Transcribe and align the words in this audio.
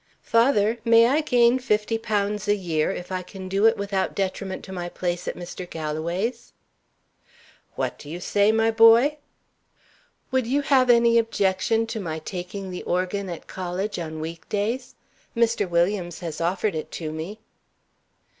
"Father, 0.23 0.79
may 0.83 1.05
I 1.05 1.21
gain 1.21 1.59
fifty 1.59 1.99
pounds 1.99 2.47
a 2.47 2.55
year, 2.55 2.89
if 2.89 3.11
I 3.11 3.21
can 3.21 3.47
do 3.47 3.67
it, 3.67 3.77
without 3.77 4.15
detriment 4.15 4.63
to 4.65 4.71
my 4.71 4.89
place 4.89 5.27
at 5.27 5.35
Mr. 5.35 5.69
Galloway's?" 5.69 6.53
"What 7.75 7.99
do 7.99 8.09
you 8.09 8.19
say, 8.19 8.51
my 8.51 8.71
boy?" 8.71 9.19
"Would 10.31 10.47
you 10.47 10.63
have 10.63 10.89
any 10.89 11.19
objection 11.19 11.85
to 11.85 11.99
my 11.99 12.17
taking 12.17 12.71
the 12.71 12.81
organ 12.81 13.29
at 13.29 13.45
college 13.45 13.99
on 13.99 14.19
week 14.19 14.49
days? 14.49 14.95
Mr. 15.37 15.69
Williams 15.69 16.21
has 16.21 16.41
offered 16.41 16.73
it 16.73 16.89
to 16.93 17.11
me." 17.11 17.39